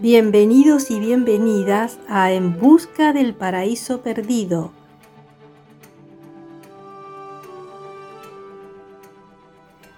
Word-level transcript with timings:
Bienvenidos 0.00 0.92
y 0.92 1.00
bienvenidas 1.00 1.98
a 2.08 2.30
En 2.30 2.56
Busca 2.56 3.12
del 3.12 3.34
Paraíso 3.34 4.00
Perdido. 4.00 4.70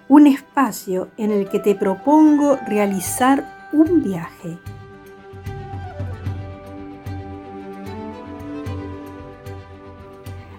Un 0.07 0.25
espacio 0.25 1.09
en 1.17 1.31
el 1.31 1.47
que 1.49 1.59
te 1.59 1.75
propongo 1.75 2.57
realizar 2.67 3.69
un 3.73 4.01
viaje. 4.01 4.57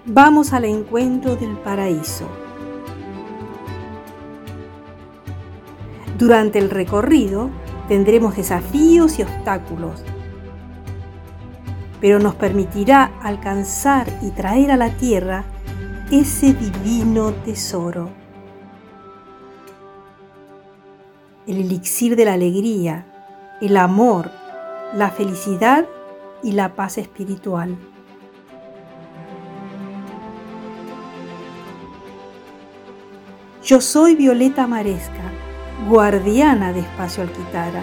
Vamos 0.06 0.52
al 0.52 0.66
encuentro 0.66 1.34
del 1.34 1.56
paraíso. 1.56 2.29
Durante 6.16 6.61
el 6.61 6.70
recorrido, 6.70 7.50
Tendremos 7.92 8.34
desafíos 8.34 9.18
y 9.18 9.22
obstáculos, 9.22 10.02
pero 12.00 12.18
nos 12.18 12.34
permitirá 12.34 13.12
alcanzar 13.22 14.06
y 14.22 14.30
traer 14.30 14.70
a 14.70 14.78
la 14.78 14.96
tierra 14.96 15.44
ese 16.10 16.54
divino 16.54 17.34
tesoro. 17.44 18.08
El 21.46 21.58
elixir 21.58 22.16
de 22.16 22.24
la 22.24 22.32
alegría, 22.32 23.04
el 23.60 23.76
amor, 23.76 24.30
la 24.94 25.10
felicidad 25.10 25.84
y 26.43 26.52
la 26.52 26.74
paz 26.74 26.96
espiritual. 26.96 27.76
Yo 33.62 33.82
soy 33.82 34.14
Violeta 34.14 34.66
Maresca 34.66 35.31
guardiana 35.89 36.72
de 36.72 36.80
Espacio 36.80 37.22
Alquitara. 37.22 37.83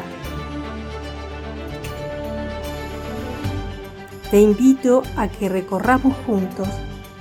Te 4.31 4.39
invito 4.39 5.03
a 5.17 5.27
que 5.27 5.49
recorramos 5.49 6.15
juntos 6.25 6.67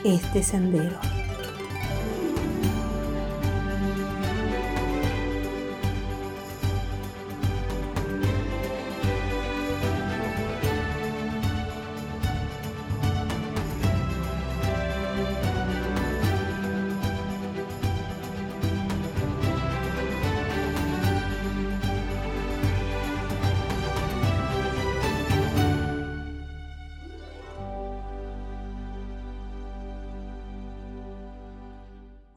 este 0.05 0.43
sendero. 0.43 1.18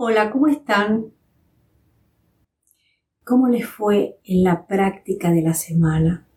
Hola, 0.03 0.31
¿cómo 0.31 0.47
están? 0.47 1.13
¿Cómo 3.23 3.47
les 3.49 3.67
fue 3.67 4.19
en 4.23 4.43
la 4.43 4.65
práctica 4.65 5.29
de 5.29 5.43
la 5.43 5.53
semana? 5.53 6.27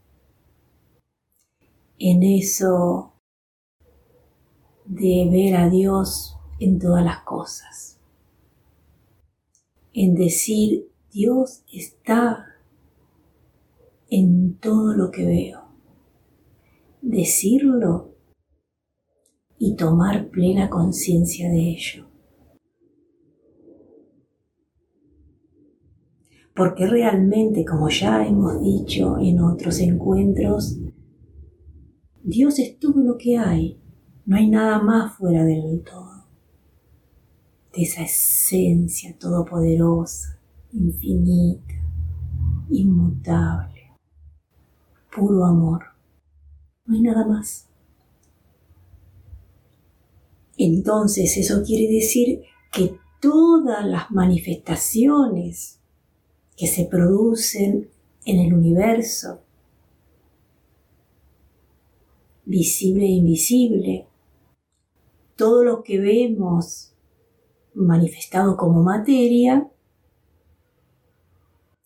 En 1.98 2.22
eso 2.22 3.14
de 4.84 5.30
ver 5.32 5.56
a 5.56 5.70
Dios 5.70 6.36
en 6.58 6.78
todas 6.78 7.02
las 7.02 7.20
cosas. 7.20 7.98
En 9.94 10.14
decir, 10.14 10.90
Dios 11.10 11.64
está 11.72 12.44
en 14.10 14.58
todo 14.58 14.92
lo 14.92 15.10
que 15.10 15.24
veo. 15.24 15.64
Decirlo 17.00 18.10
y 19.56 19.74
tomar 19.74 20.28
plena 20.28 20.68
conciencia 20.68 21.48
de 21.48 21.70
ello. 21.70 22.14
Porque 26.54 26.86
realmente, 26.86 27.64
como 27.64 27.88
ya 27.88 28.24
hemos 28.24 28.62
dicho 28.62 29.18
en 29.18 29.40
otros 29.40 29.80
encuentros, 29.80 30.78
Dios 32.22 32.58
es 32.60 32.78
todo 32.78 33.02
lo 33.02 33.18
que 33.18 33.36
hay, 33.36 33.80
no 34.24 34.36
hay 34.36 34.48
nada 34.48 34.80
más 34.80 35.16
fuera 35.16 35.44
del 35.44 35.82
todo, 35.82 36.26
de 37.74 37.82
esa 37.82 38.02
esencia 38.02 39.18
todopoderosa, 39.18 40.38
infinita, 40.72 41.74
inmutable, 42.70 43.92
puro 45.14 45.44
amor, 45.44 45.82
no 46.86 46.94
hay 46.94 47.02
nada 47.02 47.26
más. 47.26 47.68
Entonces 50.56 51.36
eso 51.36 51.64
quiere 51.64 51.92
decir 51.92 52.42
que 52.70 52.96
todas 53.20 53.84
las 53.84 54.12
manifestaciones 54.12 55.80
que 56.56 56.66
se 56.66 56.84
producen 56.84 57.90
en 58.24 58.38
el 58.38 58.54
universo, 58.54 59.40
visible 62.44 63.04
e 63.04 63.10
invisible, 63.10 64.06
todo 65.36 65.64
lo 65.64 65.82
que 65.82 65.98
vemos 65.98 66.94
manifestado 67.74 68.56
como 68.56 68.82
materia, 68.82 69.68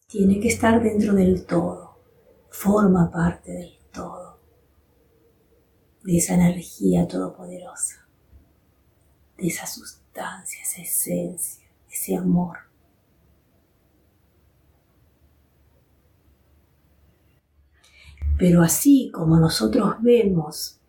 tiene 0.06 0.40
que 0.40 0.48
estar 0.48 0.82
dentro 0.82 1.14
del 1.14 1.44
todo, 1.44 1.98
forma 2.50 3.10
parte 3.10 3.52
del 3.52 3.78
todo, 3.92 4.38
de 6.02 6.16
esa 6.16 6.34
energía 6.34 7.06
todopoderosa, 7.06 8.06
de 9.36 9.48
esa 9.48 9.66
sustancia, 9.66 10.62
esa 10.62 10.82
esencia, 10.82 11.68
ese 11.90 12.16
amor. 12.16 12.67
Pero 18.38 18.62
así 18.62 19.10
como 19.12 19.38
nosotros 19.38 19.96
vemos 20.00 20.80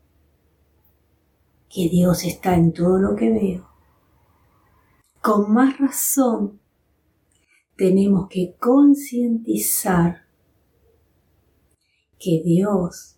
que 1.67 1.89
Dios 1.89 2.23
está 2.23 2.55
en 2.55 2.73
todo 2.73 2.99
lo 2.99 3.15
que 3.15 3.31
veo, 3.31 3.69
con 5.21 5.51
más 5.51 5.77
razón 5.79 6.59
tenemos 7.75 8.27
que 8.29 8.55
concientizar 8.59 10.27
que 12.19 12.41
Dios 12.43 13.15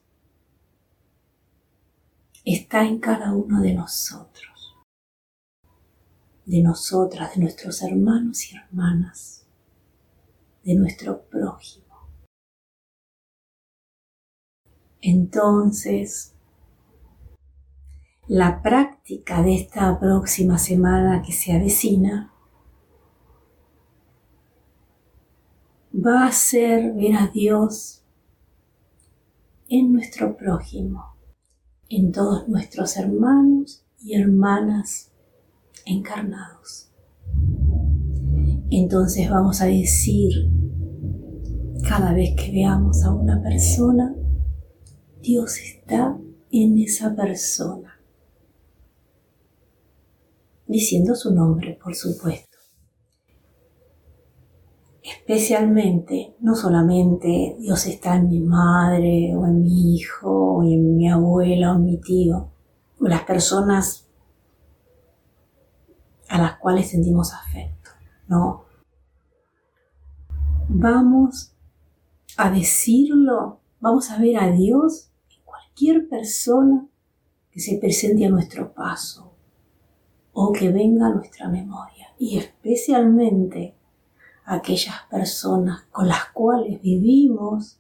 está 2.46 2.86
en 2.86 3.00
cada 3.00 3.34
uno 3.34 3.62
de 3.62 3.74
nosotros, 3.74 4.78
de 6.46 6.62
nosotras, 6.62 7.36
de 7.36 7.42
nuestros 7.42 7.82
hermanos 7.82 8.52
y 8.52 8.56
hermanas, 8.56 9.46
de 10.64 10.76
nuestro 10.76 11.22
prójimo. 11.24 11.81
Entonces, 15.02 16.36
la 18.28 18.62
práctica 18.62 19.42
de 19.42 19.56
esta 19.56 20.00
próxima 20.00 20.58
semana 20.58 21.22
que 21.22 21.34
se 21.34 21.54
avecina 21.54 22.32
va 25.94 26.28
a 26.28 26.32
ser 26.32 26.94
ver 26.94 27.16
a 27.16 27.28
Dios 27.28 28.04
en 29.68 29.92
nuestro 29.92 30.38
prójimo, 30.38 31.18
en 31.90 32.12
todos 32.12 32.48
nuestros 32.48 32.96
hermanos 32.96 33.86
y 34.00 34.16
hermanas 34.16 35.12
encarnados. 35.86 36.92
Entonces 38.70 39.30
vamos 39.30 39.62
a 39.62 39.66
decir, 39.66 40.32
cada 41.88 42.14
vez 42.14 42.36
que 42.38 42.52
veamos 42.52 43.04
a 43.04 43.14
una 43.14 43.42
persona, 43.42 44.16
Dios 45.22 45.58
está 45.58 46.18
en 46.52 46.78
esa 46.80 47.16
persona. 47.16 48.00
Diciendo 50.68 51.16
su 51.16 51.34
nombre, 51.34 51.78
por 51.82 51.96
supuesto. 51.96 52.58
Especialmente, 55.04 56.36
no 56.40 56.56
solamente 56.56 57.56
Dios 57.60 57.86
está 57.88 58.16
en 58.16 58.30
mi 58.30 58.40
madre 58.40 59.36
o 59.36 59.46
en 59.46 59.62
mi 59.62 59.96
hijo 59.96 60.58
o 60.58 60.64
en 60.64 60.96
mi 60.96 61.10
abuela 61.10 61.74
o 61.74 61.76
en 61.76 61.86
mi 61.86 61.98
tío 62.00 62.52
o 63.00 63.08
las 63.08 63.24
personas 63.24 64.08
a 66.30 66.38
las 66.38 66.58
cuales 66.58 66.90
sentimos 66.90 67.34
afecto, 67.34 67.90
no. 68.28 68.66
Vamos 70.70 71.54
a 72.38 72.50
decirlo, 72.50 73.60
vamos 73.82 74.10
a 74.12 74.18
ver 74.18 74.38
a 74.38 74.52
Dios 74.52 75.11
cualquier 75.82 76.08
persona 76.08 76.88
que 77.50 77.60
se 77.60 77.78
presente 77.78 78.26
a 78.26 78.30
nuestro 78.30 78.72
paso 78.72 79.34
o 80.32 80.52
que 80.52 80.72
venga 80.72 81.08
a 81.08 81.14
nuestra 81.14 81.50
memoria 81.50 82.08
y 82.20 82.38
especialmente 82.38 83.74
aquellas 84.46 84.96
personas 85.10 85.82
con 85.92 86.08
las 86.08 86.26
cuales 86.34 86.80
vivimos 86.82 87.80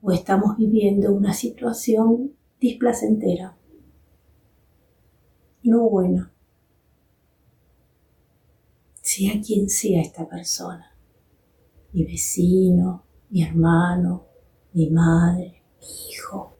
o 0.00 0.12
estamos 0.12 0.56
viviendo 0.56 1.12
una 1.12 1.32
situación 1.32 2.32
displacentera, 2.60 3.56
no 5.64 5.88
buena, 5.90 6.32
sea 9.02 9.40
quien 9.44 9.68
sea 9.68 10.00
esta 10.00 10.28
persona, 10.28 10.96
mi 11.92 12.04
vecino, 12.04 13.04
mi 13.30 13.42
hermano, 13.42 14.26
mi 14.74 14.90
madre, 14.90 15.64
mi 15.80 16.12
hijo, 16.12 16.55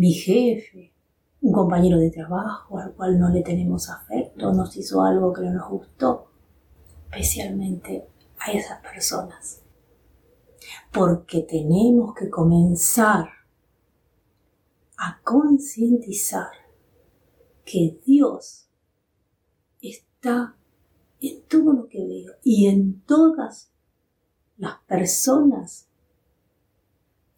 mi 0.00 0.14
jefe, 0.14 0.94
un 1.42 1.52
compañero 1.52 1.98
de 1.98 2.10
trabajo 2.10 2.78
al 2.78 2.94
cual 2.94 3.18
no 3.18 3.28
le 3.28 3.42
tenemos 3.42 3.90
afecto, 3.90 4.50
nos 4.50 4.74
hizo 4.78 5.02
algo 5.02 5.30
que 5.30 5.42
no 5.42 5.52
nos 5.52 5.68
gustó, 5.68 6.30
especialmente 7.04 8.08
a 8.38 8.50
esas 8.50 8.80
personas. 8.80 9.60
Porque 10.90 11.42
tenemos 11.42 12.14
que 12.14 12.30
comenzar 12.30 13.28
a 14.96 15.20
concientizar 15.22 16.48
que 17.66 18.00
Dios 18.02 18.70
está 19.82 20.56
en 21.20 21.42
todo 21.42 21.74
lo 21.74 21.88
que 21.88 22.06
veo 22.06 22.32
y 22.42 22.68
en 22.68 23.02
todas 23.02 23.70
las 24.56 24.78
personas 24.88 25.88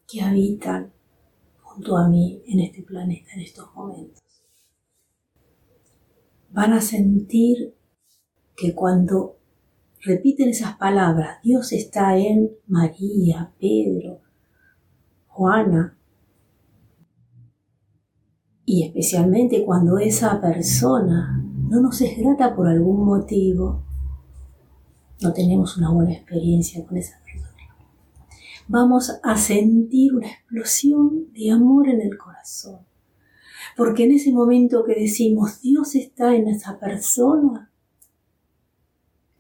que 0.07 0.23
habitan 0.23 0.93
junto 1.75 1.97
a 1.97 2.09
mí 2.09 2.43
en 2.47 2.61
este 2.61 2.83
planeta 2.83 3.33
en 3.35 3.41
estos 3.41 3.75
momentos. 3.75 4.23
Van 6.51 6.73
a 6.73 6.81
sentir 6.81 7.75
que 8.57 8.75
cuando 8.75 9.39
repiten 10.01 10.49
esas 10.49 10.77
palabras, 10.77 11.39
Dios 11.43 11.73
está 11.73 12.17
en 12.17 12.51
María, 12.67 13.55
Pedro, 13.59 14.21
Juana, 15.29 15.97
y 18.65 18.85
especialmente 18.85 19.65
cuando 19.65 19.99
esa 19.99 20.41
persona 20.41 21.43
no 21.69 21.81
nos 21.81 22.01
es 22.01 22.19
grata 22.19 22.55
por 22.55 22.69
algún 22.69 23.05
motivo, 23.05 23.85
no 25.23 25.33
tenemos 25.33 25.77
una 25.77 25.91
buena 25.91 26.13
experiencia 26.13 26.85
con 26.85 26.97
esa 26.99 27.19
persona, 27.25 27.52
vamos 28.69 29.13
a 29.23 29.37
sentir 29.37 30.15
una 30.15 30.29
explosión 30.29 31.33
de 31.33 31.51
amor 31.51 31.89
en 31.89 32.01
el 32.01 32.17
corazón. 32.17 32.81
Porque 33.77 34.05
en 34.05 34.13
ese 34.13 34.33
momento 34.33 34.85
que 34.85 34.95
decimos 34.95 35.61
Dios 35.61 35.95
está 35.95 36.35
en 36.35 36.49
esa 36.49 36.79
persona, 36.79 37.71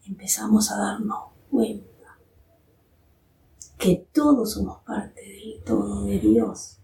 empezamos 0.07 0.71
a 0.71 0.79
darnos 0.79 1.25
cuenta 1.51 1.93
que 3.79 4.07
todos 4.13 4.53
somos 4.53 4.83
parte 4.85 5.21
del 5.21 5.63
todo 5.65 6.05
de 6.05 6.19
Dios. 6.19 6.79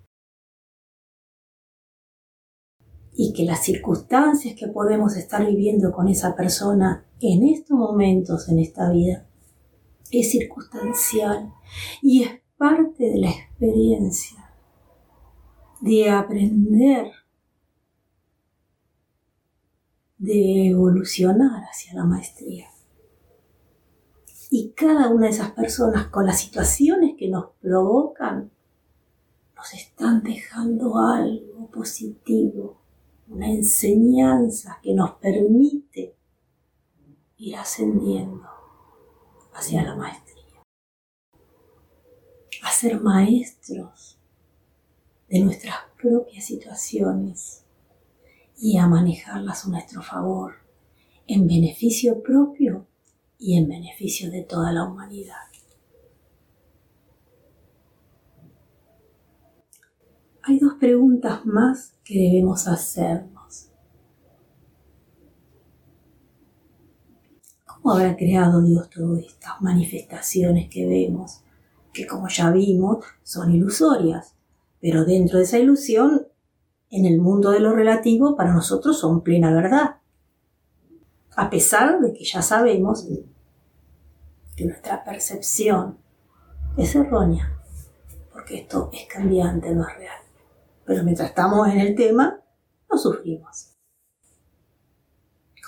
Y 3.15 3.33
que 3.33 3.45
las 3.45 3.65
circunstancias 3.65 4.55
que 4.57 4.69
podemos 4.69 5.17
estar 5.17 5.45
viviendo 5.45 5.93
con 5.93 6.09
esa 6.09 6.37
persona 6.37 7.05
en 7.21 7.45
estos 7.45 7.77
momentos 7.77 8.49
en 8.49 8.61
esta 8.61 8.91
vida 8.91 9.28
es 10.11 10.31
circunstancial 10.31 11.53
y 12.03 12.25
es 12.25 12.41
parte 12.57 13.05
de 13.05 13.19
la 13.19 13.31
experiencia 13.31 14.53
de 15.81 16.11
aprender, 16.11 17.13
de 20.19 20.71
evolucionar 20.71 21.63
hacia 21.65 21.95
la 21.95 22.05
maestría. 22.05 22.69
Y 24.51 24.71
cada 24.71 25.09
una 25.11 25.27
de 25.27 25.33
esas 25.33 25.53
personas 25.53 26.09
con 26.09 26.27
las 26.27 26.41
situaciones 26.41 27.15
que 27.17 27.29
nos 27.29 27.51
provocan, 27.61 28.51
nos 29.55 29.75
están 29.75 30.23
dejando 30.23 30.99
algo 30.99 31.71
positivo, 31.71 32.81
una 33.29 33.51
enseñanza 33.51 34.79
que 34.83 34.95
nos 34.95 35.13
permite 35.17 36.17
ir 37.37 37.57
ascendiendo 37.57 38.58
hacia 39.59 39.83
la 39.83 39.97
maestría. 39.97 40.45
A 42.63 42.71
ser 42.71 43.01
maestros 43.01 44.19
de 45.29 45.41
nuestras 45.41 45.77
propias 46.01 46.45
situaciones 46.45 47.65
y 48.57 48.79
a 48.79 48.87
manejarlas 48.87 49.67
a 49.67 49.69
nuestro 49.69 50.03
favor, 50.03 50.55
en 51.27 51.47
beneficio 51.47 52.23
propio 52.23 52.87
y 53.39 53.57
en 53.57 53.69
beneficio 53.69 54.31
de 54.31 54.43
toda 54.43 54.73
la 54.73 54.85
humanidad. 54.85 55.37
Hay 60.49 60.59
dos 60.59 60.75
preguntas 60.81 61.45
más 61.45 61.93
que 62.05 62.15
debemos 62.15 62.67
hacernos. 62.69 63.38
¿Cómo 67.89 68.01
habrá 68.01 68.19
creado 68.19 68.61
Dios 68.61 68.91
todas 68.91 69.25
estas 69.25 69.63
manifestaciones 69.63 70.69
que 70.69 70.87
vemos, 70.87 71.41
que 71.91 72.07
como 72.07 72.29
ya 72.29 72.51
vimos 72.51 73.03
son 73.23 73.51
ilusorias, 73.51 74.35
pero 74.79 75.07
dentro 75.07 75.39
de 75.39 75.45
esa 75.45 75.59
ilusión, 75.59 76.29
en 76.91 77.07
el 77.07 77.19
mundo 77.19 77.51
de 77.51 77.61
lo 77.61 77.75
relativo, 77.75 78.37
para 78.37 78.53
nosotros 78.53 79.01
son 79.01 79.23
plena 79.23 79.55
verdad? 79.55 79.97
a 81.35 81.49
pesar 81.49 81.99
de 82.03 82.13
que 82.13 82.25
ya 82.27 82.43
sabemos 82.43 83.09
que 84.55 84.67
nuestra 84.67 85.03
percepción 85.03 85.97
es 86.77 86.95
errónea, 86.95 87.59
porque 88.35 88.59
esto 88.59 88.91
es 88.93 89.07
cambiante, 89.07 89.75
no 89.75 89.89
es 89.89 89.97
real. 89.97 90.21
Pero 90.85 91.05
mientras 91.05 91.31
estamos 91.31 91.67
en 91.69 91.81
el 91.81 91.95
tema, 91.95 92.39
no 92.91 92.99
sufrimos. 92.99 93.79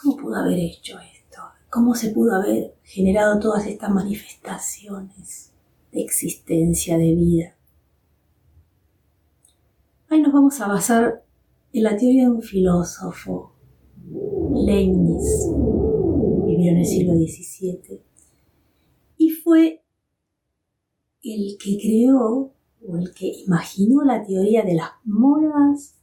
¿Cómo 0.02 0.18
pudo 0.18 0.36
haber 0.36 0.58
hecho 0.58 0.98
esto? 0.98 1.19
¿Cómo 1.70 1.94
se 1.94 2.10
pudo 2.10 2.34
haber 2.34 2.74
generado 2.82 3.38
todas 3.38 3.64
estas 3.64 3.90
manifestaciones 3.90 5.52
de 5.92 6.02
existencia, 6.02 6.98
de 6.98 7.14
vida? 7.14 7.56
Ahí 10.08 10.20
nos 10.20 10.32
vamos 10.32 10.60
a 10.60 10.66
basar 10.66 11.24
en 11.72 11.84
la 11.84 11.96
teoría 11.96 12.24
de 12.24 12.30
un 12.30 12.42
filósofo 12.42 13.52
Leibniz, 14.52 15.46
vivió 16.44 16.72
en 16.72 16.78
el 16.78 16.86
siglo 16.86 17.12
XVII, 17.14 18.00
y 19.16 19.30
fue 19.30 19.84
el 21.22 21.56
que 21.56 21.78
creó 21.80 22.52
o 22.84 22.96
el 22.96 23.14
que 23.14 23.28
imaginó 23.46 24.02
la 24.02 24.24
teoría 24.24 24.64
de 24.64 24.74
las 24.74 24.90
mónadas 25.04 25.94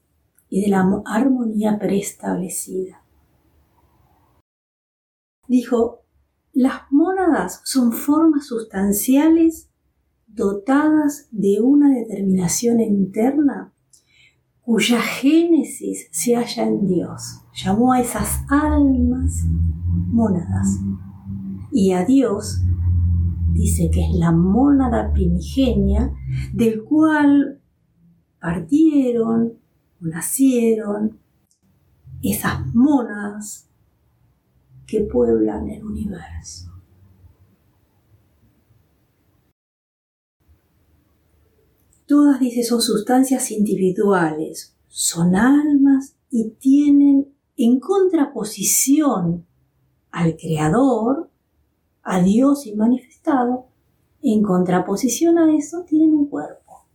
y 0.50 0.62
de 0.62 0.70
la 0.70 1.04
armonía 1.06 1.78
preestablecida. 1.78 3.04
Dijo, 5.48 6.02
las 6.54 6.82
mónadas 6.92 7.62
son 7.64 7.92
formas 7.92 8.48
sustanciales 8.48 9.70
dotadas 10.28 11.28
de 11.32 11.62
una 11.62 11.90
determinación 11.90 12.80
interna 12.80 13.74
cuya 14.62 15.00
génesis 15.02 16.10
se 16.12 16.36
halla 16.36 16.68
en 16.68 16.88
Dios. 16.88 17.42
Llamó 17.54 17.94
a 17.94 18.02
esas 18.02 18.44
almas 18.50 19.46
mónadas. 20.08 20.80
Y 21.72 21.94
a 21.94 22.04
Dios 22.04 22.62
dice 23.54 23.90
que 23.92 24.02
es 24.02 24.14
la 24.14 24.32
mónada 24.32 25.14
primigenia 25.14 26.12
del 26.54 26.84
cual 26.84 27.62
partieron 28.40 29.54
nacieron 30.00 31.18
esas 32.22 32.66
mónadas 32.74 33.70
que 34.88 35.02
pueblan 35.02 35.70
el 35.70 35.84
universo. 35.84 36.72
Todas, 42.06 42.40
dice, 42.40 42.64
son 42.64 42.82
sustancias 42.82 43.52
individuales, 43.52 44.78
son 44.88 45.36
almas 45.36 46.16
y 46.32 46.52
tienen 46.52 47.36
en 47.58 47.80
contraposición 47.82 49.46
al 50.12 50.38
Creador, 50.38 51.30
a 52.04 52.22
Dios 52.22 52.66
manifestado, 52.78 53.68
en 54.22 54.42
contraposición 54.42 55.38
a 55.38 55.54
eso 55.54 55.84
tienen 55.84 56.14
un 56.14 56.30
cuerpo. 56.30 56.86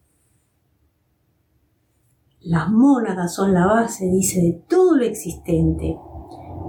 Las 2.40 2.70
mónadas 2.70 3.34
son 3.34 3.52
la 3.52 3.66
base, 3.66 4.06
dice, 4.06 4.40
de 4.40 4.52
todo 4.66 4.96
lo 4.96 5.04
existente, 5.04 5.96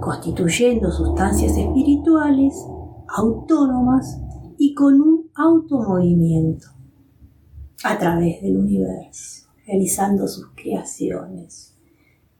constituyendo 0.00 0.90
sustancias 0.90 1.56
espirituales 1.56 2.54
autónomas 3.08 4.20
y 4.58 4.74
con 4.74 5.00
un 5.00 5.30
automovimiento 5.34 6.68
a 7.84 7.98
través 7.98 8.40
del 8.42 8.56
universo, 8.56 9.48
realizando 9.66 10.26
sus 10.26 10.48
creaciones, 10.54 11.76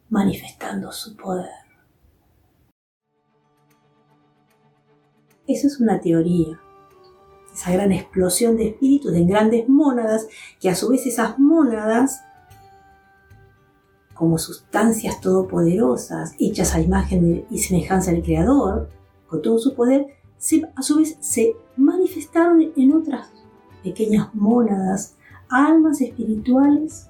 manifestando 0.09 0.91
su 0.93 1.17
poder. 1.17 1.51
Eso 5.47 5.67
es 5.67 5.79
una 5.81 6.01
teoría, 6.01 6.59
es 7.53 7.61
esa 7.61 7.73
gran 7.73 7.93
explosión 7.93 8.57
de 8.57 8.69
espíritus 8.69 9.13
en 9.15 9.27
grandes 9.27 9.69
mónadas, 9.69 10.27
que 10.59 10.71
a 10.71 10.75
su 10.75 10.89
vez 10.89 11.07
esas 11.07 11.39
mónadas, 11.39 12.23
como 14.15 14.39
sustancias 14.39 15.21
todopoderosas, 15.21 16.35
hechas 16.39 16.75
a 16.75 16.81
imagen 16.81 17.45
y 17.51 17.59
semejanza 17.59 18.13
del 18.13 18.23
Creador, 18.23 18.89
con 19.29 19.43
todo 19.43 19.59
su 19.59 19.75
poder, 19.75 20.07
a 20.77 20.83
su 20.83 20.99
vez 20.99 21.17
se 21.21 21.57
manifestaron 21.77 22.73
en 22.77 22.93
otras 22.93 23.29
pequeñas 23.83 24.35
mónadas, 24.35 25.17
almas 25.49 26.01
espirituales 26.01 27.09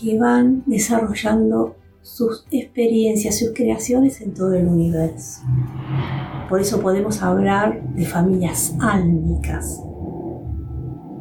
que 0.00 0.18
van 0.18 0.62
desarrollando 0.66 1.76
sus 2.02 2.46
experiencias, 2.50 3.38
sus 3.38 3.50
creaciones 3.54 4.20
en 4.20 4.32
todo 4.32 4.54
el 4.54 4.66
universo. 4.66 5.42
Por 6.48 6.60
eso 6.60 6.80
podemos 6.80 7.22
hablar 7.22 7.82
de 7.94 8.06
familias 8.06 8.74
álmicas. 8.80 9.80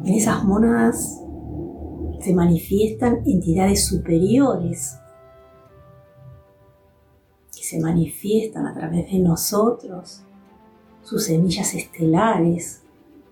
En 0.05 0.13
esas 0.13 0.43
monadas 0.45 1.21
se 2.19 2.33
manifiestan 2.33 3.21
entidades 3.25 3.85
superiores 3.87 4.97
que 7.55 7.63
se 7.63 7.79
manifiestan 7.79 8.67
a 8.67 8.73
través 8.73 9.11
de 9.11 9.19
nosotros, 9.19 10.21
sus 11.03 11.25
semillas 11.25 11.73
estelares 11.73 12.81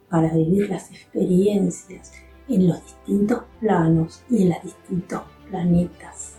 para 0.10 0.34
vivir 0.34 0.70
las 0.70 0.90
experiencias 0.92 2.12
en 2.48 2.68
los 2.68 2.82
distintos 2.84 3.44
planos 3.60 4.24
y 4.30 4.44
en 4.44 4.50
los 4.50 4.64
distintos 4.64 5.22
planetas, 5.50 6.36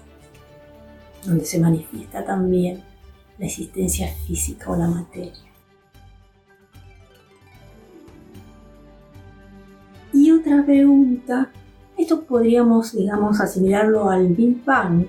donde 1.24 1.44
se 1.44 1.60
manifiesta 1.60 2.24
también 2.24 2.82
la 3.38 3.46
existencia 3.46 4.08
física 4.26 4.70
o 4.70 4.76
la 4.76 4.88
materia. 4.88 5.48
Y 10.12 10.30
otra 10.30 10.64
pregunta, 10.64 11.52
esto 11.98 12.22
podríamos, 12.22 12.92
digamos, 12.92 13.40
asimilarlo 13.40 14.08
al 14.08 14.28
Big 14.28 14.64
Bang, 14.64 15.06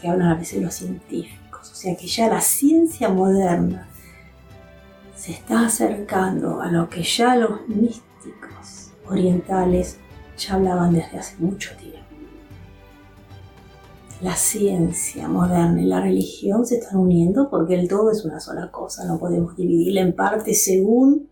que 0.00 0.08
hablan 0.08 0.28
a 0.28 0.36
veces 0.36 0.62
los 0.62 0.74
científicos, 0.74 1.70
o 1.72 1.74
sea 1.74 1.96
que 1.96 2.06
ya 2.06 2.28
la 2.28 2.40
ciencia 2.40 3.08
moderna 3.08 3.88
se 5.16 5.32
está 5.32 5.66
acercando 5.66 6.60
a 6.60 6.70
lo 6.70 6.88
que 6.88 7.02
ya 7.02 7.34
los 7.36 7.66
místicos 7.68 8.92
orientales 9.08 9.98
ya 10.36 10.54
hablaban 10.54 10.92
desde 10.92 11.18
hace 11.18 11.36
mucho 11.38 11.70
tiempo. 11.76 11.94
La 14.20 14.36
ciencia 14.36 15.28
moderna 15.28 15.82
y 15.82 15.86
la 15.86 16.00
religión 16.00 16.64
se 16.64 16.76
están 16.76 16.98
uniendo 16.98 17.50
porque 17.50 17.74
el 17.74 17.88
todo 17.88 18.10
es 18.10 18.24
una 18.24 18.40
sola 18.40 18.70
cosa, 18.70 19.04
no 19.04 19.18
podemos 19.18 19.56
dividirla 19.56 20.00
en 20.00 20.14
partes 20.14 20.64
según 20.64 21.28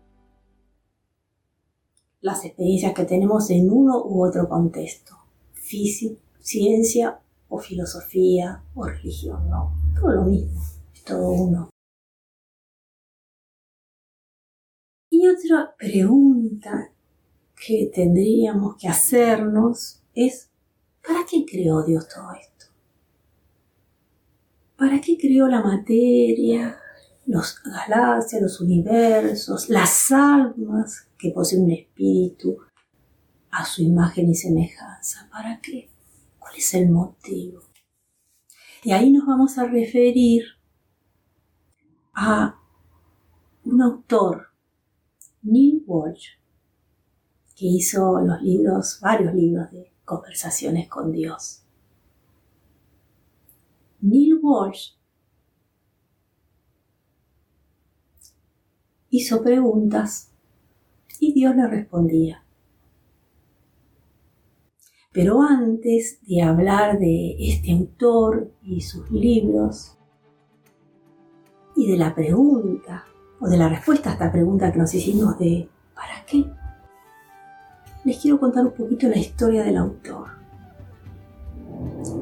las 2.23 2.45
experiencias 2.45 2.93
que 2.93 3.03
tenemos 3.03 3.49
en 3.49 3.69
uno 3.69 4.01
u 4.01 4.25
otro 4.25 4.47
contexto, 4.47 5.13
física, 5.51 6.21
ciencia 6.39 7.19
o 7.49 7.59
filosofía 7.59 8.63
o 8.73 8.85
religión, 8.85 9.49
no, 9.49 9.75
todo 9.93 10.13
lo 10.13 10.23
mismo, 10.23 10.61
es 10.93 11.03
todo 11.03 11.29
uno. 11.29 11.69
Y 15.09 15.27
otra 15.27 15.75
pregunta 15.77 16.93
que 17.55 17.91
tendríamos 17.93 18.77
que 18.77 18.87
hacernos 18.87 20.01
es, 20.15 20.49
¿para 21.05 21.25
qué 21.29 21.45
creó 21.45 21.83
Dios 21.83 22.07
todo 22.07 22.31
esto? 22.39 22.67
¿Para 24.77 25.01
qué 25.01 25.17
creó 25.17 25.49
la 25.49 25.61
materia, 25.61 26.77
los 27.25 27.61
galaxias, 27.61 28.41
los 28.41 28.61
universos, 28.61 29.69
las 29.69 30.09
almas 30.13 31.09
que 31.23 31.31
poseen 31.31 31.63
un 31.63 31.71
espíritu 31.71 32.57
a 33.49 33.63
su 33.63 33.81
imagen 33.81 34.29
y 34.29 34.35
semejanza? 34.35 35.29
¿Para 35.31 35.61
qué? 35.61 35.89
¿Cuál 36.37 36.53
es 36.57 36.73
el 36.73 36.89
motivo? 36.89 37.61
Y 38.83 38.91
ahí 38.91 39.09
nos 39.09 39.25
vamos 39.25 39.57
a 39.57 39.63
referir 39.63 40.43
a 42.13 42.59
un 43.63 43.81
autor, 43.81 44.47
Neil 45.43 45.85
Walsh, 45.87 46.31
que 47.55 47.67
hizo 47.67 48.19
los 48.19 48.41
libros, 48.41 48.99
varios 48.99 49.33
libros 49.33 49.71
de 49.71 49.93
conversaciones 50.03 50.89
con 50.89 51.13
Dios. 51.13 51.63
Neil 54.01 54.39
Walsh 54.41 54.95
hizo 59.09 59.41
preguntas 59.41 60.32
y 61.23 61.33
Dios 61.33 61.55
le 61.55 61.67
respondía. 61.67 62.43
Pero 65.13 65.41
antes 65.41 66.19
de 66.27 66.41
hablar 66.41 66.99
de 66.99 67.35
este 67.39 67.71
autor 67.71 68.51
y 68.63 68.81
sus 68.81 69.09
libros 69.11 69.97
y 71.75 71.89
de 71.89 71.97
la 71.97 72.13
pregunta 72.13 73.05
o 73.39 73.47
de 73.47 73.57
la 73.57 73.69
respuesta 73.69 74.09
a 74.09 74.13
esta 74.13 74.31
pregunta 74.31 74.71
que 74.71 74.79
nos 74.79 74.93
hicimos 74.93 75.37
de 75.37 75.69
¿para 75.95 76.25
qué? 76.25 76.45
les 78.03 78.19
quiero 78.19 78.37
contar 78.37 78.65
un 78.65 78.73
poquito 78.73 79.07
la 79.07 79.17
historia 79.17 79.63
del 79.63 79.77
autor. 79.77 80.27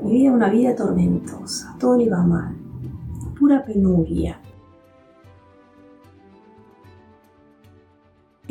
Vivía 0.03 0.31
una 0.31 0.49
vida 0.49 0.75
tormentosa, 0.75 1.75
todo 1.79 1.97
le 1.97 2.03
iba 2.03 2.21
mal, 2.21 2.55
pura 3.39 3.63
penuria. 3.63 4.39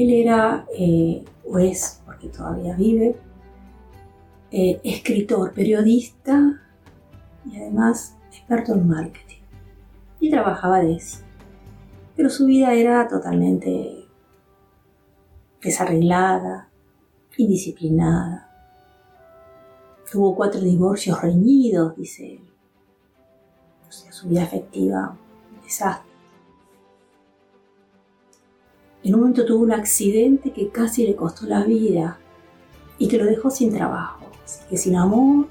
Él 0.01 0.15
era, 0.15 0.65
eh, 0.75 1.23
o 1.47 1.59
es, 1.59 2.01
porque 2.07 2.29
todavía 2.29 2.75
vive, 2.75 3.17
eh, 4.51 4.81
escritor, 4.83 5.53
periodista 5.53 6.59
y 7.45 7.61
además 7.61 8.17
experto 8.31 8.73
en 8.73 8.89
marketing. 8.89 9.43
Y 10.19 10.31
trabajaba 10.31 10.79
de 10.79 10.95
eso. 10.95 11.19
Pero 12.17 12.31
su 12.31 12.47
vida 12.47 12.73
era 12.73 13.09
totalmente 13.09 14.07
desarreglada, 15.63 16.71
indisciplinada. 17.37 18.49
Tuvo 20.11 20.35
cuatro 20.35 20.63
divorcios 20.63 21.21
reñidos, 21.21 21.95
dice 21.95 22.37
él. 22.37 22.51
O 23.87 23.93
sea, 23.93 24.11
su 24.13 24.31
vida 24.31 24.45
afectiva, 24.45 25.15
un 25.55 25.63
desastre. 25.63 26.10
En 29.11 29.17
un 29.17 29.23
momento 29.23 29.45
tuvo 29.45 29.65
un 29.65 29.73
accidente 29.73 30.53
que 30.53 30.69
casi 30.69 31.05
le 31.05 31.17
costó 31.17 31.45
la 31.45 31.65
vida 31.65 32.21
y 32.97 33.09
que 33.09 33.19
lo 33.19 33.25
dejó 33.25 33.51
sin 33.51 33.75
trabajo. 33.75 34.25
Así 34.45 34.61
que 34.71 34.77
sin 34.77 34.95
amor, 34.95 35.49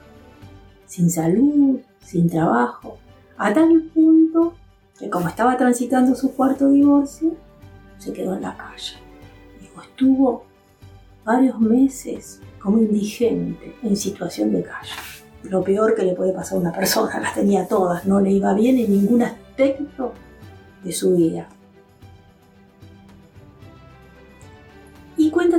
sin 0.85 1.09
salud, 1.09 1.77
sin 1.99 2.29
trabajo. 2.29 2.99
A 3.37 3.53
tal 3.53 3.91
punto 3.93 4.53
que 4.97 5.09
como 5.09 5.27
estaba 5.27 5.57
transitando 5.57 6.15
su 6.15 6.33
cuarto 6.35 6.69
divorcio, 6.69 7.35
se 7.97 8.13
quedó 8.13 8.33
en 8.35 8.43
la 8.43 8.55
calle. 8.55 8.93
Estuvo 9.83 10.45
varios 11.25 11.59
meses 11.59 12.39
como 12.61 12.77
indigente 12.77 13.75
en 13.83 13.97
situación 13.97 14.53
de 14.53 14.63
calle. 14.63 14.93
Lo 15.43 15.65
peor 15.65 15.95
que 15.95 16.03
le 16.03 16.13
puede 16.13 16.31
pasar 16.31 16.59
a 16.59 16.61
una 16.61 16.71
persona, 16.71 17.19
las 17.21 17.35
tenía 17.35 17.67
todas, 17.67 18.05
no 18.05 18.21
le 18.21 18.31
iba 18.31 18.53
bien 18.53 18.77
en 18.77 18.89
ningún 18.89 19.21
aspecto 19.21 20.13
de 20.81 20.93
su 20.93 21.17
vida. 21.17 21.49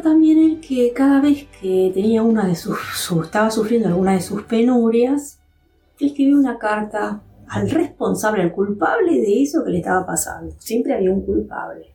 También 0.02 0.38
él 0.38 0.60
que 0.60 0.92
cada 0.92 1.20
vez 1.20 1.46
que 1.60 1.90
tenía 1.94 2.22
una 2.22 2.46
de 2.46 2.54
sus, 2.54 2.78
estaba 3.24 3.50
sufriendo 3.50 3.88
alguna 3.88 4.12
de 4.12 4.20
sus 4.20 4.42
penurias, 4.42 5.40
escribió 5.98 6.38
una 6.38 6.58
carta 6.58 7.22
al 7.48 7.70
responsable, 7.70 8.42
al 8.42 8.52
culpable 8.52 9.12
de 9.12 9.42
eso 9.42 9.64
que 9.64 9.70
le 9.70 9.78
estaba 9.78 10.06
pasando. 10.06 10.54
Siempre 10.58 10.94
había 10.94 11.12
un 11.12 11.24
culpable 11.24 11.94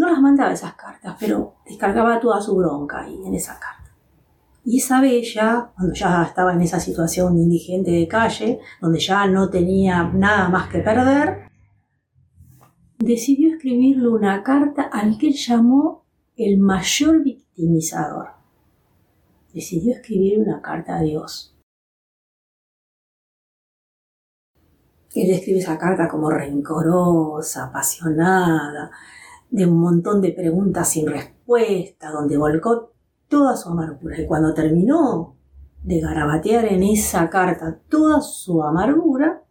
no 0.00 0.08
las 0.10 0.20
mandaba 0.20 0.52
esas 0.52 0.74
cartas, 0.74 1.14
pero 1.20 1.56
descargaba 1.66 2.18
toda 2.20 2.40
su 2.40 2.56
bronca 2.56 3.02
ahí 3.02 3.20
en 3.26 3.34
esa 3.34 3.58
carta. 3.60 3.90
Y 4.64 4.78
esa 4.78 5.02
ya, 5.04 5.72
cuando 5.76 5.94
ya 5.94 6.22
estaba 6.22 6.54
en 6.54 6.62
esa 6.62 6.80
situación 6.80 7.36
indigente 7.36 7.90
de 7.90 8.08
calle, 8.08 8.60
donde 8.80 8.98
ya 8.98 9.26
no 9.26 9.50
tenía 9.50 10.04
nada 10.04 10.48
más 10.48 10.68
que 10.68 10.78
perder, 10.78 11.49
decidió 13.00 13.54
escribirle 13.54 14.08
una 14.08 14.42
carta 14.42 14.82
al 14.82 15.18
que 15.18 15.28
él 15.28 15.34
llamó 15.34 16.04
el 16.36 16.58
mayor 16.58 17.22
victimizador. 17.22 18.28
Decidió 19.52 19.94
escribir 19.94 20.38
una 20.38 20.60
carta 20.60 20.98
a 20.98 21.02
Dios. 21.02 21.56
Él 25.12 25.30
escribe 25.30 25.58
esa 25.58 25.76
carta 25.76 26.08
como 26.08 26.30
rencorosa, 26.30 27.64
apasionada, 27.64 28.92
de 29.50 29.66
un 29.66 29.80
montón 29.80 30.20
de 30.20 30.30
preguntas 30.30 30.90
sin 30.90 31.08
respuesta, 31.08 32.10
donde 32.10 32.36
volcó 32.36 32.92
toda 33.26 33.56
su 33.56 33.70
amargura. 33.70 34.20
Y 34.20 34.26
cuando 34.26 34.54
terminó 34.54 35.36
de 35.82 36.00
garabatear 36.00 36.66
en 36.66 36.84
esa 36.84 37.28
carta 37.28 37.80
toda 37.88 38.20
su 38.20 38.62
amargura, 38.62 39.42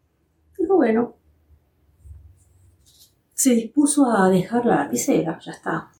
dijo, 0.57 0.77
bueno, 0.77 1.18
se 3.39 3.55
dispuso 3.55 4.05
a 4.11 4.29
dejar 4.29 4.65
la 4.65 4.83
lapicera, 4.83 5.39
ya 5.39 5.53
está. 5.53 5.93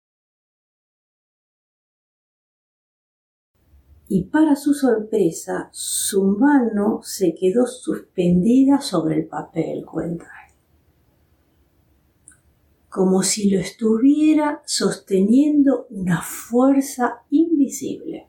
Y 4.10 4.26
para 4.26 4.58
su 4.58 4.74
sorpresa, 4.74 5.70
su 5.72 6.24
mano 6.24 7.00
se 7.02 7.34
quedó 7.34 7.66
suspendida 7.66 8.82
sobre 8.82 9.16
el 9.16 9.28
papel, 9.28 9.86
cuenta 9.86 10.28
como 12.90 13.22
si 13.22 13.52
lo 13.52 13.60
estuviera 13.60 14.64
sosteniendo 14.66 15.86
una 15.92 16.24
fuerza 16.24 17.22
invisible. 17.30 18.29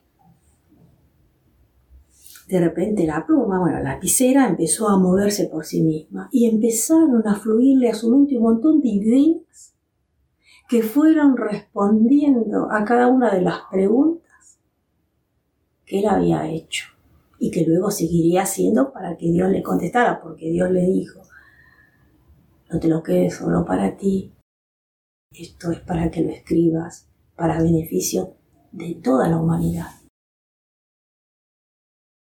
De 2.51 2.59
repente 2.59 3.07
la 3.07 3.25
pluma, 3.25 3.61
bueno, 3.61 3.79
la 3.79 3.93
lapicera 3.93 4.49
empezó 4.49 4.89
a 4.89 4.99
moverse 4.99 5.47
por 5.47 5.65
sí 5.65 5.83
misma 5.83 6.29
y 6.33 6.49
empezaron 6.49 7.23
a 7.29 7.37
fluirle 7.37 7.89
a 7.89 7.95
su 7.95 8.11
mente 8.11 8.37
un 8.37 8.43
montón 8.43 8.81
de 8.81 8.89
ideas 8.89 9.77
que 10.69 10.83
fueron 10.83 11.37
respondiendo 11.37 12.69
a 12.73 12.85
cada 12.85 13.07
una 13.07 13.33
de 13.33 13.43
las 13.43 13.61
preguntas 13.71 14.59
que 15.87 16.01
él 16.01 16.09
había 16.09 16.51
hecho 16.51 16.87
y 17.39 17.53
que 17.53 17.65
luego 17.65 17.93
seguiría 17.93 18.43
haciendo 18.43 18.93
para 18.93 19.17
que 19.17 19.31
Dios 19.31 19.49
le 19.49 19.63
contestara, 19.63 20.21
porque 20.21 20.51
Dios 20.51 20.73
le 20.73 20.87
dijo, 20.87 21.21
no 22.69 22.81
te 22.81 22.89
lo 22.89 23.01
quedes 23.01 23.37
solo 23.37 23.65
para 23.65 23.97
ti, 23.97 24.33
esto 25.31 25.71
es 25.71 25.79
para 25.79 26.11
que 26.11 26.23
lo 26.23 26.31
escribas 26.31 27.09
para 27.37 27.63
beneficio 27.63 28.35
de 28.73 28.97
toda 28.97 29.29
la 29.29 29.39
humanidad. 29.39 30.00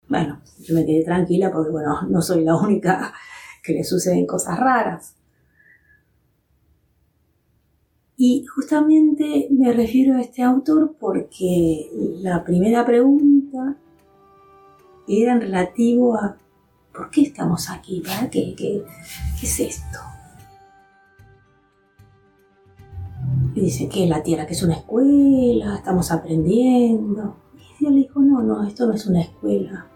Bueno, 0.10 0.42
yo 0.60 0.74
me 0.74 0.86
quedé 0.86 1.04
tranquila 1.04 1.52
porque, 1.52 1.72
bueno, 1.72 2.02
no 2.10 2.22
soy 2.22 2.44
la 2.44 2.56
única 2.56 3.14
que 3.64 3.74
le 3.74 3.84
suceden 3.84 4.26
cosas 4.26 4.58
raras. 4.60 5.16
Y 8.16 8.46
justamente 8.46 9.48
me 9.52 9.72
refiero 9.74 10.18
a 10.18 10.22
este 10.22 10.42
autor 10.42 10.96
porque 11.00 11.90
la 12.22 12.44
primera 12.44 12.86
pregunta 12.86 13.78
era 15.08 15.34
en 15.34 15.42
relativo 15.42 16.16
a 16.16 16.38
¿por 16.94 17.12
qué 17.12 17.22
estamos 17.24 17.70
aquí? 17.70 18.02
¿Para 18.02 18.30
qué? 18.30 18.56
¿Qué, 18.58 18.84
qué 19.40 19.46
es 19.46 19.60
esto? 19.60 20.00
Y 23.54 23.62
dice 23.62 23.88
que 23.88 24.08
la 24.08 24.24
tierra, 24.24 24.48
que 24.48 24.54
es 24.54 24.64
una 24.64 24.76
escuela, 24.76 25.76
estamos 25.76 26.12
aprendiendo. 26.12 27.38
Y 27.56 27.80
Dios 27.80 27.92
le 27.92 28.00
dijo, 28.00 28.20
no, 28.22 28.42
no, 28.42 28.66
esto 28.66 28.88
no 28.88 28.94
es 28.94 29.06
una 29.06 29.22
escuela 29.22 29.88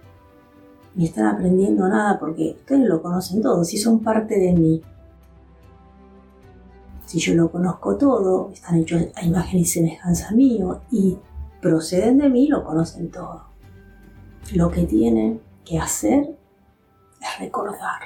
ni 0.95 1.05
están 1.05 1.27
aprendiendo 1.27 1.87
nada 1.87 2.19
porque 2.19 2.55
ustedes 2.59 2.87
lo 2.87 3.01
conocen 3.01 3.41
todo, 3.41 3.63
si 3.63 3.77
son 3.77 3.99
parte 3.99 4.37
de 4.37 4.53
mí. 4.53 4.81
Si 7.05 7.19
yo 7.19 7.33
lo 7.35 7.51
conozco 7.51 7.97
todo, 7.97 8.51
están 8.51 8.77
hechos 8.77 9.03
a 9.15 9.25
imagen 9.25 9.59
y 9.59 9.65
semejanza 9.65 10.31
mío 10.31 10.81
y 10.91 11.17
proceden 11.61 12.17
de 12.17 12.29
mí, 12.29 12.47
lo 12.47 12.63
conocen 12.63 13.11
todo. 13.11 13.43
Lo 14.53 14.71
que 14.71 14.85
tienen 14.85 15.41
que 15.65 15.77
hacer 15.77 16.35
es 17.19 17.39
recordar. 17.39 18.01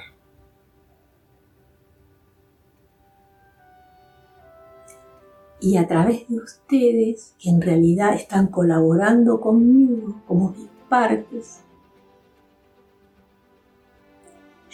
Y 5.62 5.78
a 5.78 5.88
través 5.88 6.28
de 6.28 6.38
ustedes, 6.38 7.34
que 7.40 7.50
en 7.50 7.62
realidad 7.62 8.14
están 8.14 8.48
colaborando 8.48 9.40
conmigo 9.40 10.22
como 10.28 10.50
mis 10.52 10.70
partes, 10.90 11.65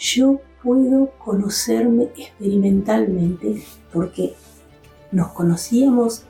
yo 0.02 0.40
puedo 0.64 1.12
conocerme 1.18 2.10
experimentalmente 2.16 3.62
porque 3.92 4.34
nos 5.12 5.28
conocíamos 5.28 6.24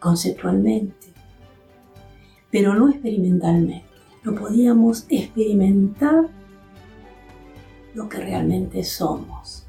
conceptualmente, 0.00 1.06
pero 2.50 2.74
no 2.74 2.88
experimentalmente. 2.88 3.84
No 4.24 4.34
podíamos 4.34 5.06
experimentar 5.08 6.28
lo 7.94 8.08
que 8.08 8.18
realmente 8.18 8.82
somos. 8.82 9.64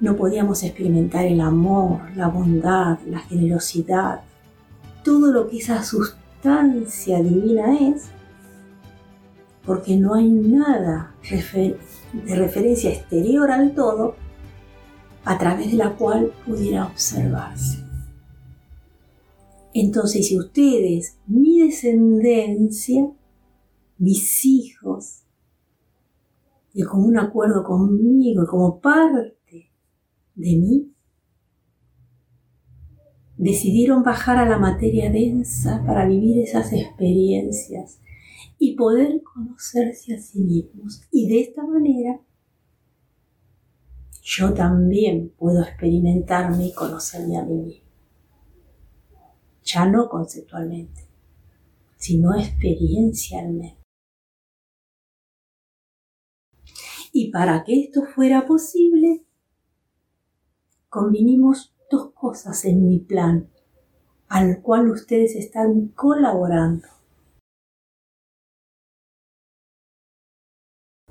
No 0.00 0.16
podíamos 0.16 0.64
experimentar 0.64 1.26
el 1.26 1.40
amor, 1.40 2.00
la 2.16 2.26
bondad, 2.26 2.98
la 3.06 3.20
generosidad, 3.20 4.22
todo 5.04 5.30
lo 5.30 5.48
que 5.48 5.58
esa 5.58 5.84
sustancia 5.84 7.22
divina 7.22 7.78
es 7.78 8.10
porque 9.64 9.96
no 9.96 10.14
hay 10.14 10.28
nada 10.28 11.14
de 11.22 12.36
referencia 12.36 12.90
exterior 12.90 13.50
al 13.50 13.74
todo 13.74 14.16
a 15.24 15.38
través 15.38 15.70
de 15.70 15.76
la 15.76 15.94
cual 15.96 16.32
pudiera 16.44 16.86
observarse. 16.86 17.78
Entonces, 19.74 20.28
si 20.28 20.38
ustedes, 20.38 21.18
mi 21.26 21.60
descendencia, 21.60 23.10
mis 23.98 24.44
hijos, 24.44 25.22
de 26.74 26.84
común 26.84 27.18
acuerdo 27.18 27.62
conmigo, 27.62 28.46
como 28.46 28.80
parte 28.80 29.70
de 30.34 30.56
mí, 30.56 30.92
decidieron 33.36 34.02
bajar 34.02 34.38
a 34.38 34.48
la 34.48 34.58
materia 34.58 35.10
densa 35.10 35.82
para 35.86 36.06
vivir 36.06 36.38
esas 36.38 36.72
experiencias 36.72 38.02
y 38.64 38.76
poder 38.76 39.24
conocerse 39.24 40.14
a 40.14 40.20
sí 40.20 40.38
mismos. 40.38 41.02
Y 41.10 41.28
de 41.28 41.40
esta 41.40 41.66
manera 41.66 42.20
yo 44.22 44.54
también 44.54 45.30
puedo 45.36 45.64
experimentarme 45.64 46.68
y 46.68 46.72
conocerme 46.72 47.38
a 47.38 47.44
mí 47.44 47.56
mismo. 47.56 47.90
Ya 49.64 49.86
no 49.86 50.08
conceptualmente, 50.08 51.08
sino 51.96 52.36
experiencialmente. 52.36 53.82
Y 57.10 57.32
para 57.32 57.64
que 57.64 57.80
esto 57.80 58.04
fuera 58.14 58.46
posible, 58.46 59.24
convinimos 60.88 61.74
dos 61.90 62.12
cosas 62.12 62.64
en 62.64 62.86
mi 62.86 63.00
plan, 63.00 63.50
al 64.28 64.62
cual 64.62 64.88
ustedes 64.88 65.34
están 65.34 65.88
colaborando. 65.88 67.01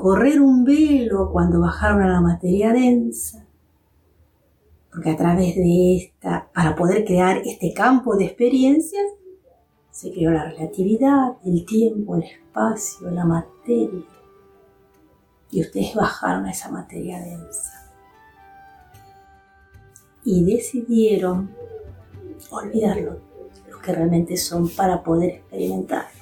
Correr 0.01 0.41
un 0.41 0.63
velo 0.63 1.29
cuando 1.31 1.61
bajaron 1.61 2.01
a 2.01 2.09
la 2.09 2.21
materia 2.21 2.73
densa, 2.73 3.45
porque 4.91 5.11
a 5.11 5.15
través 5.15 5.55
de 5.55 5.97
esta, 5.97 6.49
para 6.53 6.75
poder 6.75 7.05
crear 7.05 7.37
este 7.45 7.71
campo 7.71 8.17
de 8.17 8.25
experiencias, 8.25 9.05
se 9.91 10.11
creó 10.11 10.31
la 10.31 10.45
relatividad, 10.45 11.37
el 11.45 11.65
tiempo, 11.65 12.15
el 12.15 12.23
espacio, 12.23 13.11
la 13.11 13.25
materia. 13.25 14.03
Y 15.51 15.61
ustedes 15.61 15.93
bajaron 15.93 16.45
a 16.45 16.51
esa 16.51 16.71
materia 16.71 17.19
densa. 17.19 17.91
Y 20.23 20.43
decidieron 20.43 21.51
olvidarlo, 22.49 23.19
lo 23.69 23.79
que 23.79 23.93
realmente 23.93 24.35
son 24.35 24.67
para 24.69 25.03
poder 25.03 25.29
experimentar. 25.29 26.20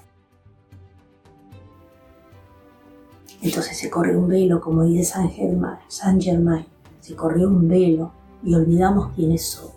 Entonces 3.41 3.77
se 3.77 3.89
corre 3.89 4.17
un 4.17 4.27
velo, 4.27 4.59
como 4.59 4.83
dice 4.83 5.03
San 5.03 5.29
Germain, 5.29 5.77
San 5.87 6.19
Germain, 6.19 6.65
se 6.99 7.15
corrió 7.15 7.47
un 7.47 7.67
velo 7.67 8.11
y 8.43 8.53
olvidamos 8.53 9.13
quiénes 9.15 9.45
somos. 9.45 9.75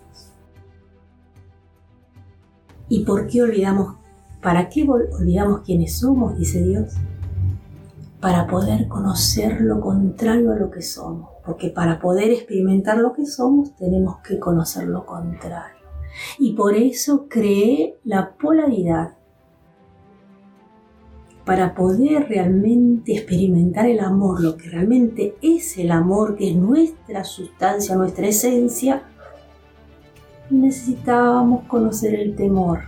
¿Y 2.89 3.05
por 3.05 3.27
qué 3.27 3.41
olvidamos? 3.41 3.95
¿Para 4.41 4.67
qué 4.69 4.85
olvidamos 4.87 5.61
quiénes 5.61 5.97
somos? 5.99 6.37
Dice 6.37 6.61
Dios. 6.61 6.93
Para 8.19 8.45
poder 8.47 8.87
conocer 8.87 9.61
lo 9.61 9.79
contrario 9.79 10.51
a 10.51 10.55
lo 10.55 10.69
que 10.69 10.81
somos. 10.81 11.29
Porque 11.45 11.69
para 11.69 11.99
poder 11.99 12.31
experimentar 12.31 12.97
lo 12.97 13.13
que 13.13 13.25
somos 13.25 13.75
tenemos 13.77 14.17
que 14.17 14.39
conocer 14.39 14.87
lo 14.87 15.05
contrario. 15.05 15.81
Y 16.37 16.53
por 16.53 16.75
eso 16.75 17.27
creé 17.29 17.97
la 18.03 18.35
polaridad 18.35 19.15
para 21.45 21.75
poder 21.75 22.29
realmente 22.29 23.13
experimentar 23.13 23.85
el 23.85 23.99
amor, 23.99 24.41
lo 24.41 24.55
que 24.55 24.69
realmente 24.69 25.35
es 25.41 25.77
el 25.77 25.91
amor, 25.91 26.37
que 26.37 26.51
es 26.51 26.55
nuestra 26.55 27.23
sustancia, 27.23 27.95
nuestra 27.95 28.27
esencia, 28.27 29.03
necesitábamos 30.49 31.65
conocer 31.65 32.15
el 32.15 32.35
temor. 32.35 32.83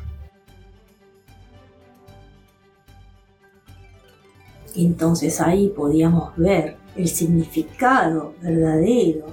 Entonces 4.76 5.40
ahí 5.42 5.70
podíamos 5.70 6.36
ver 6.38 6.78
el 6.96 7.08
significado 7.08 8.36
verdadero 8.42 9.28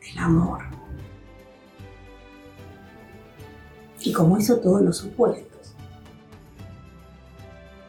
del 0.00 0.18
amor. 0.18 0.62
Y 4.00 4.12
como 4.12 4.36
eso 4.36 4.58
todos 4.58 4.82
los 4.82 4.96
supuestos. 4.96 5.75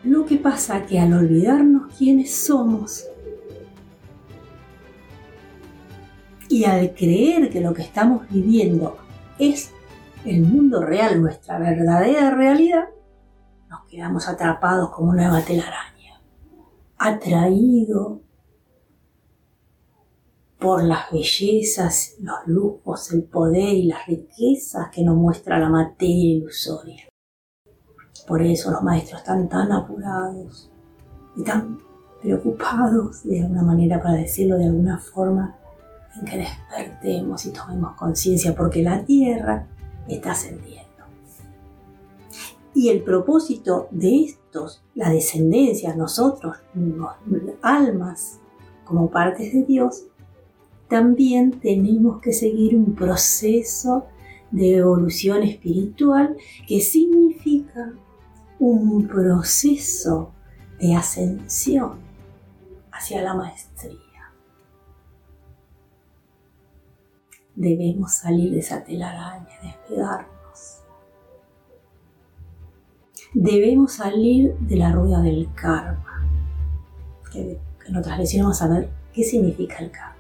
Lo 0.08 0.26
que 0.26 0.38
pasa 0.38 0.86
que 0.86 1.00
al 1.00 1.12
olvidarnos 1.12 1.94
quiénes 1.98 2.34
somos 2.34 3.06
Y 6.48 6.64
al 6.64 6.94
creer 6.94 7.50
que 7.50 7.60
lo 7.60 7.74
que 7.74 7.82
estamos 7.82 8.26
viviendo 8.30 8.98
es 9.38 9.74
el 10.24 10.44
mundo 10.44 10.82
real, 10.82 11.22
nuestra 11.22 11.60
verdadera 11.60 12.32
realidad, 12.32 12.86
nos 13.70 13.86
quedamos 13.90 14.30
atrapados 14.30 14.92
como 14.92 15.12
una 15.12 15.44
telaraña, 15.44 16.22
atraído 16.98 18.22
por 20.58 20.84
las 20.86 21.12
bellezas, 21.12 22.16
los 22.22 22.48
lujos, 22.48 23.12
el 23.12 23.24
poder 23.24 23.74
y 23.74 23.84
las 23.84 24.08
riquezas 24.08 24.90
que 24.90 25.04
nos 25.04 25.18
muestra 25.18 25.60
la 25.60 25.68
materia 25.68 26.38
ilusoria. 26.38 27.08
Por 28.28 28.42
eso 28.42 28.72
los 28.72 28.84
maestros 28.84 29.22
están 29.22 29.48
tan 29.48 29.72
apurados 29.72 30.70
y 31.36 31.44
tan 31.44 31.80
preocupados, 32.22 33.24
de 33.24 33.42
alguna 33.42 33.64
manera, 33.64 34.02
para 34.02 34.16
decirlo 34.16 34.58
de 34.58 34.66
alguna 34.66 35.00
forma, 35.00 35.56
en 36.20 36.26
que 36.26 36.38
despertemos 36.38 37.46
y 37.46 37.52
tomemos 37.52 37.96
conciencia, 37.96 38.54
porque 38.54 38.84
la 38.84 39.06
tierra 39.06 39.68
está 40.08 40.32
ascendiendo. 40.32 40.88
Y 42.74 42.90
el 42.90 43.02
propósito 43.02 43.88
de 43.92 44.26
estos, 44.26 44.84
la 44.94 45.10
descendencia, 45.10 45.96
nosotros, 45.96 46.58
almas, 47.62 48.40
como 48.84 49.10
partes 49.10 49.54
de 49.54 49.64
Dios, 49.64 50.04
también 50.88 51.60
tenemos 51.60 52.22
que 52.22 52.34
seguir 52.34 52.76
un 52.76 52.94
proceso 52.94 54.06
de 54.52 54.78
evolución 54.78 55.44
espiritual 55.44 56.38
que 56.68 56.80
significa 56.82 57.94
un 58.60 59.08
proceso 59.08 60.32
de 60.80 60.96
ascensión 60.96 62.00
hacia 62.92 63.22
la 63.22 63.34
maestría. 63.34 63.98
Debemos 67.56 68.14
salir 68.14 68.52
de 68.52 68.60
esa 68.60 68.84
telaraña, 68.84 69.48
despegarnos. 69.62 70.84
Debemos 73.34 73.94
salir 73.94 74.56
de 74.60 74.76
la 74.78 74.92
rueda 74.92 75.22
del 75.22 75.50
karma, 75.54 76.28
que 77.32 77.60
en 77.86 77.96
otras 77.96 78.18
lecciones 78.20 78.46
vamos 78.46 78.62
a 78.62 78.68
ver 78.68 78.90
qué 79.14 79.24
significa 79.24 79.78
el 79.80 79.92
karma. 79.92 80.16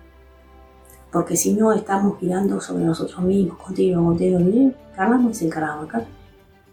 Porque 1.12 1.38
si 1.38 1.54
no 1.54 1.72
estamos 1.74 2.20
girando 2.20 2.60
sobre 2.60 2.84
nosotros 2.84 3.22
mismos, 3.22 3.58
continuo, 3.58 4.04
continuo, 4.06 4.74
karma 4.96 5.18
no 5.18 5.30
es 5.30 5.42
el 5.42 5.50
karma, 5.50 5.88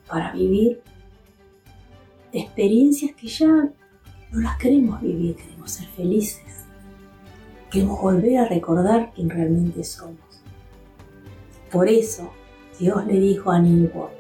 para 0.09 0.33
vivir 0.33 0.83
experiencias 2.35 3.13
que 3.15 3.29
ya 3.29 3.47
no 3.47 4.41
las 4.41 4.59
queremos 4.59 5.01
vivir, 5.01 5.37
queremos 5.37 5.71
ser 5.71 5.87
felices. 5.89 6.65
Queremos 7.71 8.01
volver 8.01 8.39
a 8.39 8.49
recordar 8.49 9.13
quién 9.15 9.31
realmente 9.31 9.85
somos. 9.85 10.19
Por 11.71 11.89
eso 11.89 12.31
Dios 12.79 13.07
le 13.07 13.19
dijo 13.19 13.51
a 13.51 13.59
Ningbo, 13.59 14.11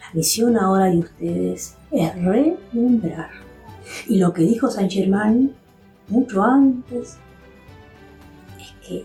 la 0.00 0.06
misión 0.12 0.56
ahora 0.56 0.86
de 0.86 0.98
ustedes 0.98 1.76
es 1.90 2.14
remembrar. 2.14 3.30
Y 4.08 4.18
lo 4.18 4.32
que 4.32 4.42
dijo 4.42 4.70
San 4.70 4.90
Germán 4.90 5.52
mucho 6.08 6.42
antes 6.42 7.18
es 8.58 8.86
que 8.86 9.04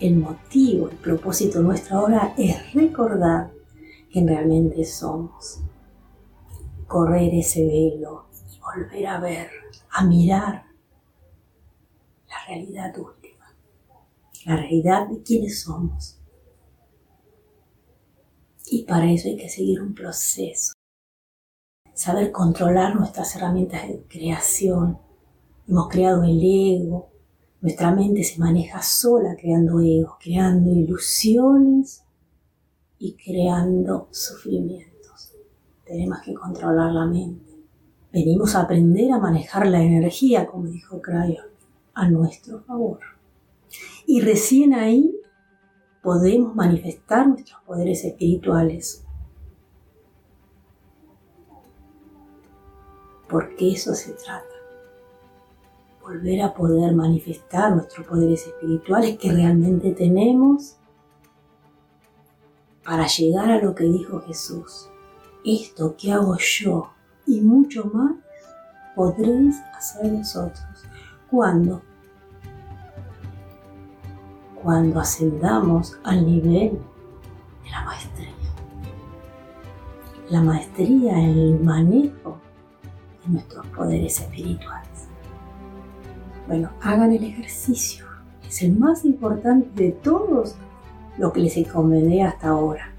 el 0.00 0.16
motivo, 0.16 0.88
el 0.88 0.96
propósito 0.96 1.62
nuestro 1.62 1.98
ahora 1.98 2.34
es 2.36 2.72
recordar 2.74 3.50
quién 4.10 4.28
realmente 4.28 4.84
somos 4.84 5.62
correr 6.92 7.34
ese 7.34 7.64
velo 7.66 8.26
y 8.52 8.60
volver 8.60 9.06
a 9.06 9.18
ver, 9.18 9.50
a 9.92 10.04
mirar 10.04 10.66
la 12.28 12.46
realidad 12.46 12.94
última, 12.98 13.56
la 14.44 14.56
realidad 14.56 15.08
de 15.08 15.22
quiénes 15.22 15.62
somos. 15.62 16.20
Y 18.66 18.84
para 18.84 19.10
eso 19.10 19.28
hay 19.28 19.38
que 19.38 19.48
seguir 19.48 19.80
un 19.80 19.94
proceso, 19.94 20.74
saber 21.94 22.30
controlar 22.30 22.94
nuestras 22.94 23.36
herramientas 23.36 23.88
de 23.88 24.02
creación. 24.06 24.98
Hemos 25.66 25.88
creado 25.88 26.24
el 26.24 26.42
ego, 26.42 27.10
nuestra 27.62 27.90
mente 27.94 28.22
se 28.22 28.38
maneja 28.38 28.82
sola 28.82 29.34
creando 29.40 29.80
ego, 29.80 30.18
creando 30.20 30.70
ilusiones 30.70 32.04
y 32.98 33.16
creando 33.16 34.08
sufrimiento 34.10 34.91
tenemos 35.92 36.20
que 36.22 36.32
controlar 36.32 36.90
la 36.90 37.04
mente. 37.04 37.52
Venimos 38.10 38.54
a 38.54 38.62
aprender 38.62 39.12
a 39.12 39.18
manejar 39.18 39.66
la 39.66 39.82
energía, 39.82 40.46
como 40.46 40.64
dijo 40.66 41.02
Crayon, 41.02 41.44
a 41.92 42.08
nuestro 42.08 42.62
favor. 42.62 43.00
Y 44.06 44.22
recién 44.22 44.72
ahí 44.72 45.14
podemos 46.02 46.54
manifestar 46.54 47.28
nuestros 47.28 47.60
poderes 47.64 48.06
espirituales. 48.06 49.04
Porque 53.28 53.72
eso 53.72 53.94
se 53.94 54.12
trata. 54.12 54.46
Volver 56.00 56.40
a 56.40 56.54
poder 56.54 56.94
manifestar 56.94 57.76
nuestros 57.76 58.06
poderes 58.06 58.46
espirituales 58.46 59.18
que 59.18 59.30
realmente 59.30 59.92
tenemos 59.92 60.78
para 62.82 63.06
llegar 63.06 63.50
a 63.50 63.62
lo 63.62 63.74
que 63.74 63.84
dijo 63.84 64.20
Jesús 64.20 64.88
esto 65.44 65.96
que 65.96 66.12
hago 66.12 66.36
yo 66.38 66.92
y 67.26 67.40
mucho 67.40 67.84
más 67.92 68.12
podréis 68.94 69.60
hacer 69.76 70.10
vosotros. 70.10 70.84
¿Cuándo? 71.30 71.82
Cuando 74.62 75.00
ascendamos 75.00 75.98
al 76.04 76.24
nivel 76.26 76.78
de 77.64 77.70
la 77.70 77.84
maestría. 77.84 78.28
La 80.30 80.40
maestría 80.40 81.18
en 81.18 81.38
el 81.38 81.60
manejo 81.60 82.38
de 83.24 83.32
nuestros 83.32 83.66
poderes 83.68 84.20
espirituales. 84.20 84.88
Bueno, 86.46 86.70
hagan 86.80 87.12
el 87.12 87.24
ejercicio. 87.24 88.06
Es 88.46 88.62
el 88.62 88.78
más 88.78 89.04
importante 89.04 89.70
de 89.82 89.92
todos 89.92 90.56
lo 91.18 91.32
que 91.32 91.40
les 91.40 91.56
encomendé 91.56 92.22
hasta 92.22 92.48
ahora 92.48 92.91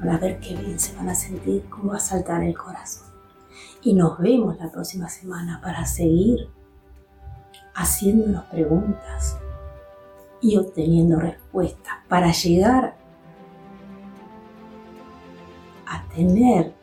para 0.00 0.18
ver 0.18 0.40
qué 0.40 0.54
bien 0.56 0.78
se 0.78 0.94
van 0.96 1.08
a 1.08 1.14
sentir, 1.14 1.64
cómo 1.68 1.90
va 1.90 1.96
a 1.96 2.00
saltar 2.00 2.42
el 2.42 2.56
corazón. 2.56 3.06
Y 3.82 3.94
nos 3.94 4.18
vemos 4.18 4.58
la 4.58 4.70
próxima 4.70 5.08
semana 5.08 5.60
para 5.62 5.84
seguir 5.84 6.48
haciéndonos 7.74 8.44
preguntas 8.44 9.38
y 10.40 10.56
obteniendo 10.56 11.18
respuestas 11.18 11.94
para 12.08 12.32
llegar 12.32 12.96
a 15.86 16.04
tener 16.14 16.74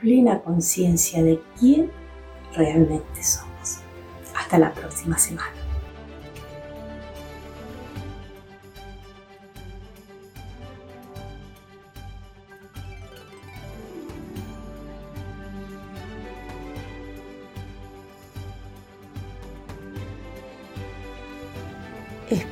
plena 0.00 0.40
conciencia 0.42 1.22
de 1.22 1.42
quién 1.58 1.90
realmente 2.54 3.22
somos. 3.22 3.80
Hasta 4.36 4.58
la 4.58 4.72
próxima 4.72 5.18
semana. 5.18 5.63